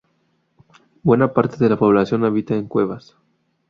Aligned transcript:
Buena 1.03 1.31
parte 1.31 1.57
de 1.63 1.69
la 1.69 1.77
población 1.77 2.25
habita 2.25 2.55
en 2.55 2.67
cuevas. 2.67 3.15